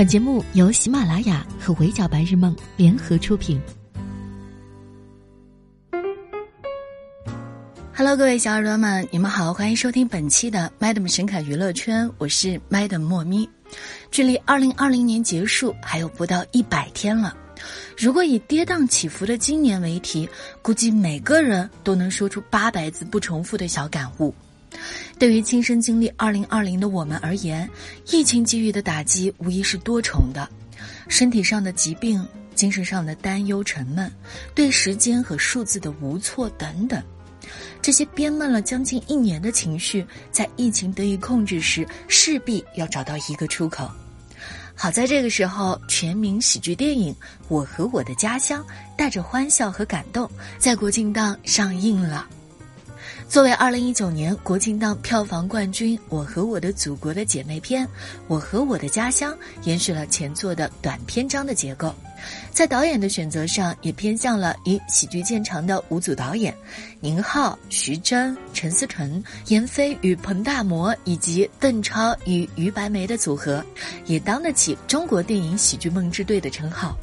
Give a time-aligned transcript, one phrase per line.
[0.00, 3.60] 本节目由喜马拉雅和围剿白日梦联合出品。
[7.94, 13.46] Hello，各位小耳朵们，你们好，欢迎收听本期的 Madam 神侃娱乐圈，我是 Madam 莫咪。
[14.10, 17.36] 距离二零二零年结束还有不到一百天了，
[17.94, 20.26] 如果以跌宕起伏的今年为题，
[20.62, 24.34] 估计每个人都能说出八百字不重复的小感悟。
[25.18, 27.68] 对于亲身经历二零二零的我们而言，
[28.10, 30.48] 疫情给予的打击无疑是多重的：
[31.08, 34.10] 身体上的疾病、精神上的担忧沉闷、
[34.54, 37.02] 对时间和数字的无措等等。
[37.82, 43.90] 这些憋闷了将近一年的情绪，在疫情得以控制时，势必要找到一个出口。
[44.74, 47.12] 好在这个时候，全民喜剧电影
[47.48, 48.62] 《我和我的家乡》
[48.96, 52.26] 带着欢笑和感动，在国庆档上映了。
[53.30, 57.86] 作为二零一九年国庆档票房冠军，《我和我的祖国》的姐妹篇
[58.26, 61.94] 《我和我的家乡》延续了前作的短篇章的结构，
[62.50, 66.52] 在导演的选择上也偏向了以喜剧见长的五组导演：
[66.98, 73.64] 宁浩、徐峥、陈思诚、闫飞与彭大魔，以及邓超与于白眉的组合，
[74.06, 76.98] 也当得起中国电影喜剧梦之队的称号。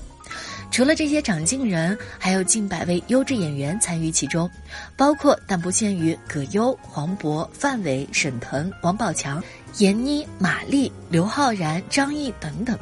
[0.77, 4.47] 除了这些长进人，还有近百位优质演员参与其中，
[4.95, 12.77] 包括但不限于葛优、黄渤、范伟、沈腾、王宝强、闫妮、马丽、刘昊然、张译等等。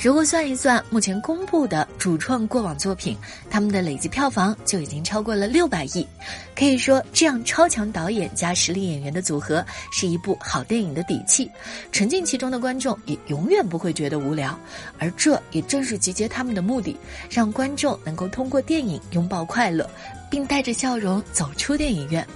[0.00, 3.18] 如果算一算目前公布的主创过往作品，
[3.50, 6.06] 他们的累计票房就已经超过了六百亿。
[6.54, 11.50] 可以说，这样超强导演加实力演员的组合，是一部好电影的底气。
[11.90, 14.56] 沉浸其中的观众也永远不会觉得无聊，
[15.00, 16.96] 而这也正是集结他们的目的，
[17.28, 19.88] 让观众能够通过电影拥抱快乐，
[20.30, 22.26] 并带着笑容走出电影院。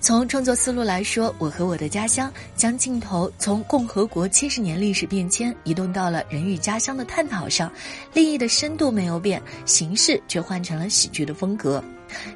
[0.00, 7.70] 从创作思路来说，《我和我的家乡》将镜头从共和国七十年历史变迁移动到了人与家乡的探讨上，
[8.12, 11.82] 利益的深度没有变，形式却换成了喜剧的风格。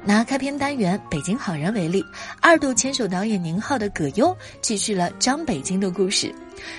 [0.03, 2.03] 拿开篇单元《北京好人》为例，
[2.41, 6.33] 二度牵手导演宁浩的葛优继续了张北京的故事。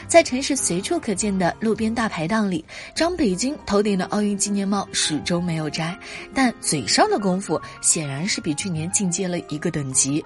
[0.07, 5.99] 在城市随处可见的路边大排档里，张北京头顶的奥运纪念帽始终没有摘，
[6.33, 10.25] 但嘴上的功夫显然是比去年进阶了一个等级。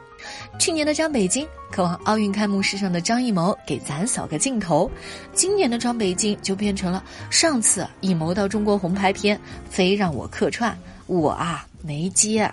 [0.59, 4.91] 去年的张北京渴望奥运开幕式上的张艺谋给咱扫个镜头，
[5.33, 10.77] 今年的张北京就变成了上次艺谋到中国红牌片，非让我客串，
[11.07, 12.53] 我啊没接。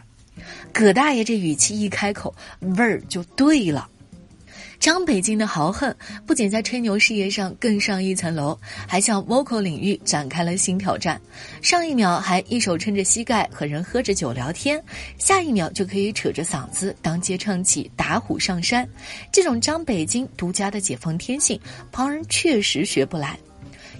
[0.71, 3.89] 葛大爷这语气一开口，味儿就对了。
[4.79, 5.95] 张北京的豪横
[6.25, 11.21] 不仅在吹牛事业上更上一层楼，还向 vocal 领域展开了新挑战。
[11.61, 14.83] 上一秒还一手撑着膝盖和人喝着酒聊天，
[15.17, 18.85] 下一秒就可以扯着嗓子当街唱起打虎上山。
[19.31, 21.57] 这种张北京独家的解放天性，
[21.89, 23.39] 旁人确实学不来。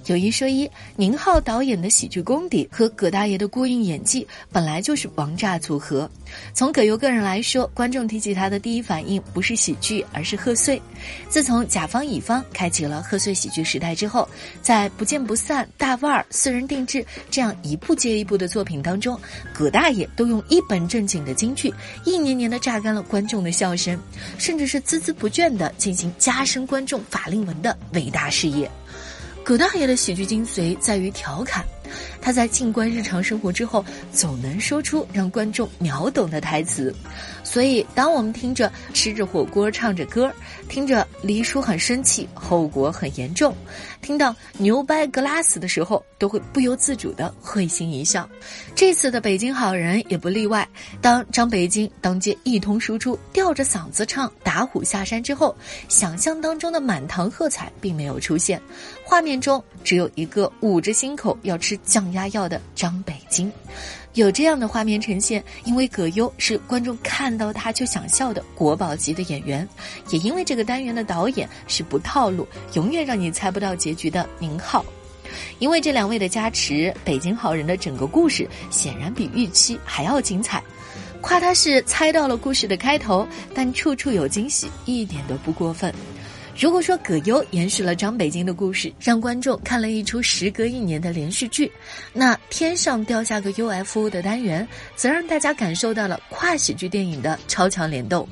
[0.05, 6.09] 有一说一，宁浩导演的喜剧功底和葛大爷的过硬演技本来就是王炸组合。
[6.53, 10.81] 从葛优个人来说，观众提起他的第一反应不是喜剧，而是贺岁。
[11.29, 14.27] 自从甲方乙方开启了贺岁喜剧时代之后，
[14.61, 16.99] 在《不见不散》《大腕儿》《私人定制》
[17.31, 19.17] 这样一部接一部的作品当中，
[19.53, 23.97] 葛大爷都用一本正经的京剧，一年年的榨干了观众的笑声，
[24.37, 28.69] 甚至是孜孜不倦的进行加深观众法令纹的伟大事业。
[29.43, 31.63] 葛大爷的喜剧精髓在于调侃，
[32.21, 33.83] 他在静观日常生活之后，
[34.13, 36.95] 总能说出让观众秒懂的台词。
[37.43, 40.31] 所以，当我们听着吃着火锅唱着歌，
[40.69, 43.53] 听着黎叔很生气，后果很严重，
[44.01, 48.27] 听到牛掰格拉斯的时候，都会不由自主的会心一笑。
[48.73, 50.67] 这次的北京好人也不例外。
[51.01, 55.55] 当张北京当街一通输出，吊着嗓子唱打虎下山之后，
[55.89, 58.59] 想象当中的满堂喝彩并没有出现，
[59.13, 63.51] 画面中只有一个捂着心口要吃降压药的张北京。
[64.15, 69.69] 有这样的画面呈现，因为葛优是观众看到他就想笑的国宝级的演员，
[70.09, 74.83] 也因为这个单元的导演是不套路、永远让你猜不到结局的宁浩。
[75.59, 76.73] 因为这两位的加持，
[77.05, 80.59] 《北京好人》的整个故事显然比预期还要精彩。
[81.21, 85.93] 夸他是猜到了故事的开头，但处处有惊喜，一点都不过分。
[86.55, 91.69] 如果说葛优延续了张北京的故事，让观众看了一出时隔一年的连续剧，
[92.13, 94.65] 那天上掉下个 UFO 的单元，
[94.95, 98.27] 则让大家感受到了跨喜剧电影的超强联动。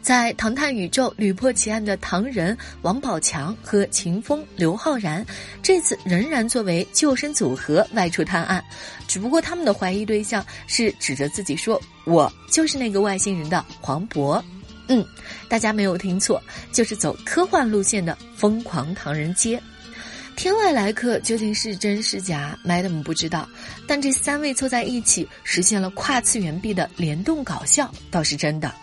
[0.00, 5.26] 在《唐探宇宙》屡破奇案的唐仁、王宝强和秦风、刘昊然，
[5.60, 8.64] 这次仍然作为救生组合外出探案，
[9.08, 14.40] 只不过他们的怀疑对象是指着自己说：“我就是那个外星人”的黄渤。
[14.88, 15.04] 嗯，
[15.48, 16.42] 大家没有听错，
[16.72, 19.60] 就是走科幻路线的疯狂唐人街。
[20.36, 23.48] 天外来客究竟是真是假，Madam 不知道。
[23.86, 28.74] 但这三位凑在一起，实现了跨次元壁的联动搞笑，倒是真的。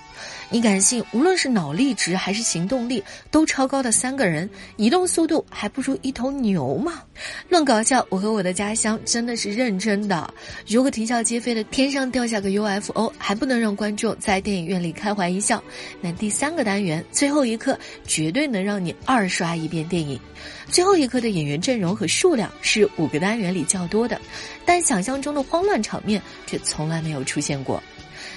[0.53, 3.01] 你敢信，无论是脑力值还是行动力
[3.31, 7.01] 都超高的三个人，移动速度还不如一头牛吗？
[7.48, 10.33] 论搞笑，我和我的家乡真的是认真的。
[10.68, 15.63] 如果啼笑皆非的天上掉下个 UFO，还不能让观众在电影院里开怀一笑，
[16.01, 20.19] 那第三个单元最后一刻绝对能让你二刷一遍电影。
[20.68, 24.19] 最后一刻的演员阵容和数量是五个单元里较多的，
[24.65, 27.81] 但想象中的慌乱场面却从来没有出现过。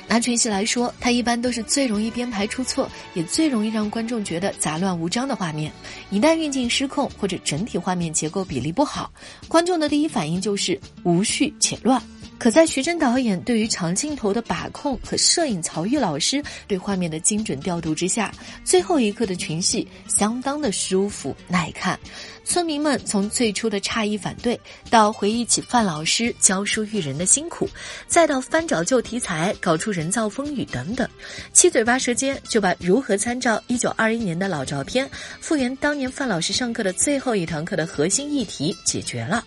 [0.09, 5.73] 拿全息来说，它一般都是最容易编排出错，也最容易让观众觉得杂乱无章的画面。
[6.11, 9.11] 一旦运镜失控或者整体画面结构比例不好，
[9.49, 12.01] 观众的第一反应就是无序且乱。
[12.39, 18.31] 可在徐峥导演对于长镜头的把控和摄影曹郁老师对画面的精准调度之下，
[18.65, 21.99] 最后一刻的群戏相当的舒服耐看。
[22.45, 24.61] 村民们从最初的诧异反对，
[24.91, 27.67] 到回忆起范老师教书育人的辛苦，
[28.07, 31.09] 再到翻找旧题材搞出人造风雨等等，
[31.55, 35.09] 七嘴八舌间就把如何参照一九二一年的老照片，
[35.41, 39.43] 复原当年范老师上课的最后一堂课的核心议题解决了。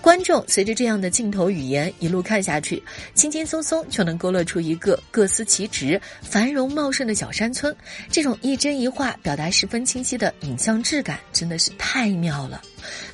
[0.00, 2.82] 观众随着这样的镜头语言一路看下去，
[3.14, 7.74] 轻轻松松就能勾勒出一个各司其职、繁荣茂盛的小山村。
[8.10, 12.60] 这种一帧一画表达十分清晰的影像质感，真的是太妙了。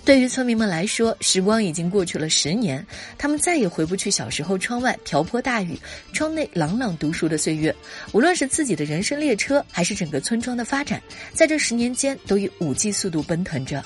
[0.05, 2.85] 对于村民们来说，时光已经过去了十年，
[3.17, 5.79] 他们再也回不去小时候窗外瓢泼大雨、
[6.13, 7.75] 窗内朗朗读书的岁月。
[8.13, 11.01] 无论是自己的人生列车，还是整个村庄的发展，
[11.33, 13.85] 在这十年间都以五 G 速度奔腾着。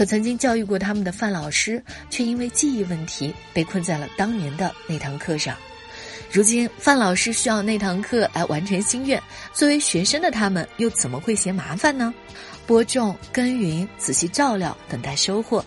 [0.00, 5.54] 可曾经教育过他们的范老师，却因为记忆问题被困在了当年的那堂课上。
[6.32, 12.14] 如今范老师需要那堂课来完成心愿，作为学生的他们又怎么会嫌麻烦呢？
[12.66, 15.62] 播种、耕耘、仔细照料、等待收获，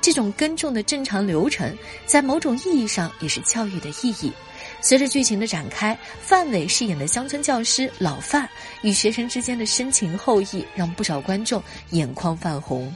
[0.00, 1.72] 这种耕种的正常流程，
[2.06, 4.32] 在某种意义上也是教育的意义。
[4.80, 8.48] 随着剧情的展开，范伟饰演的乡村教师老范
[8.82, 12.92] 与学生之间的深情厚谊，让不少观众眼眶泛红。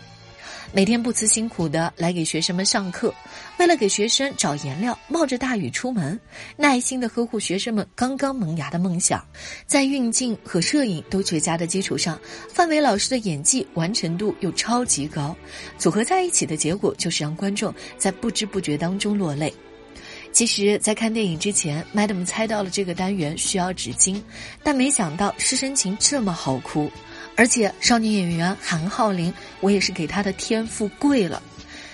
[0.72, 3.12] 每天不辞辛苦的来给学生们上课，
[3.58, 6.19] 为了给学生找颜料，冒着大雨出门，
[6.56, 9.20] 耐心的呵护学生们刚刚萌芽的梦想。
[9.67, 12.17] 在运镜和摄影都绝佳的基础上，
[12.49, 15.37] 范伟老师的演技完成度又超级高，
[15.76, 19.52] 组合在一起的结果就是让观众在不知不觉当中落泪。
[20.31, 24.23] 其实，在看电影之前，Madam 猜到了这个单元需要纸巾，
[24.62, 26.88] 但没想到师生情这么好哭。
[27.36, 31.42] 而且少年演员韩浩林，我也是给他的天赋跪了。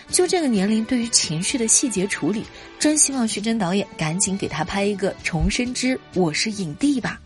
[0.09, 2.45] 就这个年龄，对于情绪的细节处理，
[2.79, 7.21] 真希望徐峥导演赶紧给他拍一个《重生之我是影帝》吧。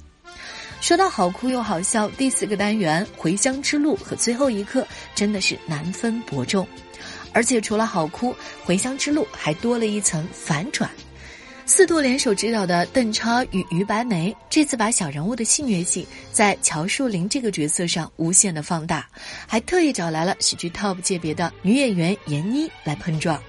[0.81, 6.67] 说到好哭又好笑，第四个单元《回乡之路》和最后一刻真的是难分伯仲。
[7.33, 8.33] 而且除了好哭，
[8.65, 10.91] 《回乡之路》还多了一层反转。
[11.81, 19.09] 四度联手指导的邓超与于白眉，这次把小人物的戏虐性在乔树林这个角色上无限的放大，
[19.47, 23.43] 还特意找来了喜剧 TOP 界别的女演员闫妮来碰撞。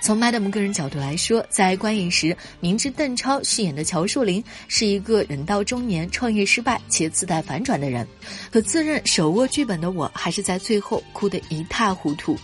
[0.00, 8.08] 从 Madam 个人角度来说，在观影时明知邓超饰演的乔树林是一个人到中年创业失败且自带反转的人，
[8.50, 12.38] 可自认手握剧本的我，还是在最后哭得一塌糊涂。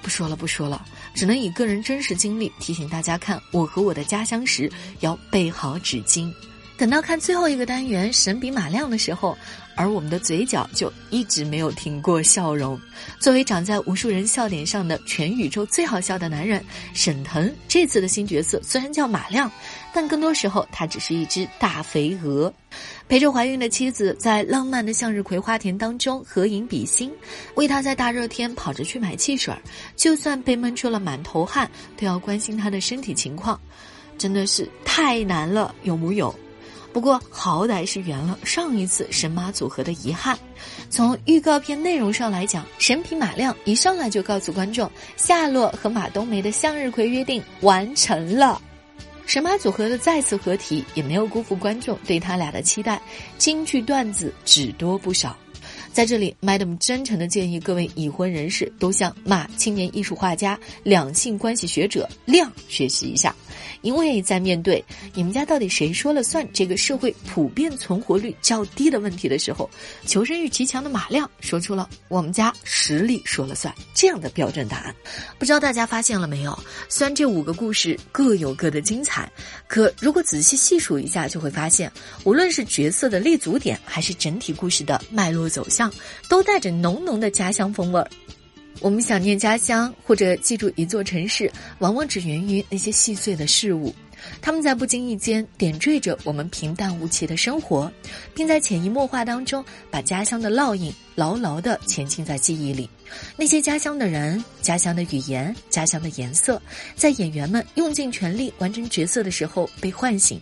[0.00, 0.82] 不说了，不说了。
[1.14, 6.32] 只能以个人真实经历提醒大家看《我和我的家乡》时要备好纸巾。
[6.76, 9.36] 等到看最后一个单元《神笔马亮》的时候，
[9.76, 12.80] 而我们的嘴角就一直没有停过笑容。
[13.20, 19.48] 作为长在无数人笑点上的全宇宙最好笑的男人，沈腾这次的新角色虽然叫马亮，
[19.92, 22.52] 但更多时候他只是一只大肥鹅。
[23.12, 27.12] 陪着怀孕的妻子在浪漫的向日葵花田当中合影比心，
[27.56, 29.54] 为他在大热天跑着去买汽水，
[29.94, 33.60] 就算被闷出了满头汗，都要关心他的身体情况，
[34.16, 36.34] 真的是太难了，有木有？
[36.90, 40.38] 不过好歹是圆了上一次神马组合的遗憾。
[40.88, 48.58] 从预告片内容上来讲，神笔马亮一上来就告诉观众，夏洛和马冬梅的向日葵约定完成了。
[49.32, 53.00] 神马组合的再次合体，也没有辜负观众对他俩的期待，
[53.38, 55.34] 京剧段子只多不少。
[55.90, 63.34] 在这里，Madam 真诚的建议各位已婚人士都向马青年艺术画家、两性关系学者亮学习一下。
[63.80, 69.68] 因为在面对你们家到底谁说了算这个社会普遍存活率较低的问题的时候，
[70.06, 74.94] 求生欲极强的马亮说出了“我们家实力说了算”这样的标准答案。
[75.38, 76.58] 不知道大家发现了没有？
[76.88, 79.30] 虽然这五个故事各有各的精彩，
[79.66, 81.90] 可如果仔细细数一下，就会发现，
[82.24, 85.92] 无论是角色的立足点，还是整体故事的脉络走向，
[86.28, 88.08] 都带着浓浓的家乡风味儿。
[88.80, 93.94] 我们想念家乡或者记住一座城市，往往只源于那些细碎的事物。
[94.40, 97.92] 他们在不经意间点缀着我们平淡无奇的生活，
[98.32, 102.88] 并在潜移默化当中把家乡的烙印牢牢地潜进在记忆里。
[103.36, 106.62] 那些家乡的人、家乡的语言、家乡的颜色，
[106.94, 110.40] 在演员们用尽全力完成角色的时候被唤醒。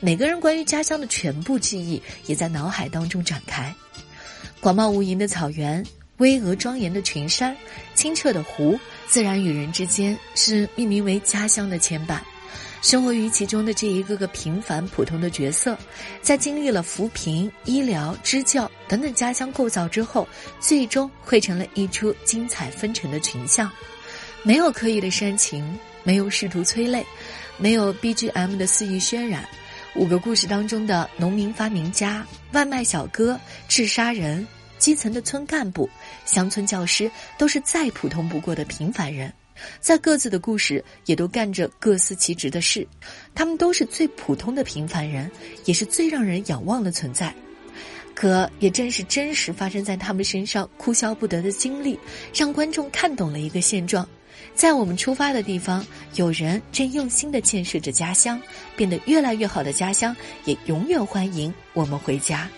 [0.00, 3.74] 每个人关于家乡的全部记忆也在脑海当中展开。
[4.58, 5.84] 广袤无垠的草原，
[6.18, 7.56] 巍峨庄严的群山，
[7.94, 12.18] 清澈的湖，自然与人之间是命名为家乡的牵绊。
[12.80, 15.76] 生活于其中的这一个个平凡普通的角色，
[16.22, 20.28] 在经历了扶贫、医疗、支教等等家乡构造之后，
[20.60, 23.70] 最终汇成了一出精彩纷呈的群像。
[24.44, 27.04] 没有刻意的煽情，没有试图催泪，
[27.56, 29.44] 没有 BGM 的肆意渲染。
[29.96, 34.46] 五个故事当中的农民发明家、外卖小哥、治杀人、
[34.78, 35.88] 基层的村干部、
[36.24, 39.32] 乡村教师，都是再普通不过的平凡人。
[39.80, 42.86] 在各自的故事也都干着各司其职的事，
[43.34, 45.28] 他们都是最普通的平凡人，
[45.64, 47.34] 也是最让人仰望的存在。
[48.14, 51.98] 可也正是真实发生在他们身上哭笑不得的经历，
[52.34, 54.08] 让观众看懂了一个现状：
[54.54, 58.40] 在我们出发的地方，有人正用心地建设着家乡，
[58.76, 62.48] 变得越来越好的家乡，也永远欢迎我们回家。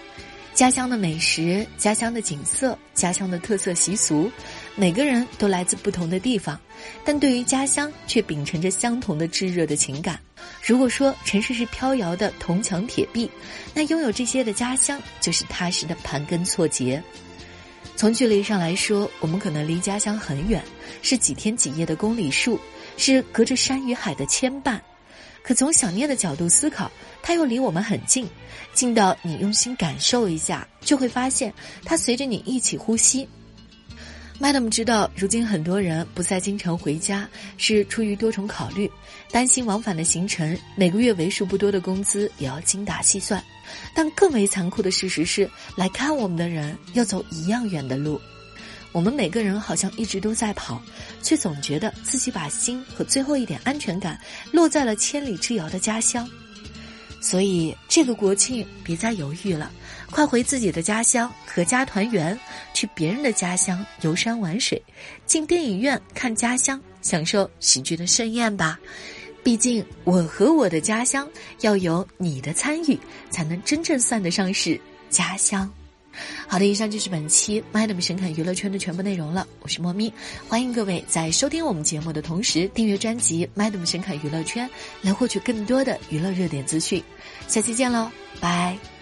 [0.60, 4.30] 家乡的美食，家乡的景色，家乡的特色习俗，
[4.76, 6.60] 每个人都来自不同的地方，
[7.02, 10.20] 但对于家乡却秉承着相同的炙热的情感。
[10.62, 13.30] 如果说城市是飘摇的铜墙铁壁，
[13.72, 17.02] 那拥有这些的家乡就是踏实的盘根错节。
[17.96, 20.62] 从距离上来说，我们可能离家乡很远，
[21.00, 22.60] 是几天几夜的公里数，
[22.98, 24.78] 是隔着山与海的牵绊。
[25.50, 26.88] 可从想念的角度思考，
[27.24, 28.24] 它又离我们很近，
[28.72, 31.52] 近到你用心感受一下，就会发现
[31.84, 33.28] 它随着你一起呼吸。
[34.40, 38.88] Madam 知道，如今很多人不再经常回家，是出于多重考虑，
[39.32, 43.42] 担心往返的行程，每个月为数不多的工资也要精打细算。
[43.92, 48.20] 但更为残酷的事实是，来看我们的人要走一样远的路。
[48.92, 50.82] 我们每个人好像一直都在跑，
[51.22, 54.20] 却总觉得自己把心和最后一点安全感
[54.50, 56.28] 落在了千里之遥的家乡。
[57.20, 59.70] 所以这个国庆别再犹豫了，
[60.10, 62.34] 快回自己的家乡，阖家团圆；
[62.72, 64.82] 去别人的家乡游山玩水，
[65.26, 68.80] 进电影院看家乡，享受喜剧的盛宴吧。
[69.42, 71.28] 毕竟我和我的家乡
[71.60, 72.98] 要有你的参与，
[73.30, 74.80] 才能真正算得上是
[75.10, 75.70] 家乡。
[76.46, 79.46] 好的，以上就是本期《Madam 神侃娱乐圈》的全部内容了。
[79.60, 80.12] 我是莫咪，
[80.48, 84.68] 欢迎各位在收听我们节目的同时订阅专辑《Madam 神侃娱乐圈》，
[85.02, 87.02] 来获取更多的娱乐热点资讯。
[87.46, 88.99] 下期见喽，拜。